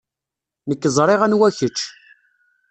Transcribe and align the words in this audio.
Nekk 0.69 0.83
ẓriɣ 0.95 1.21
anwa 1.25 1.49
kečč. 1.57 1.79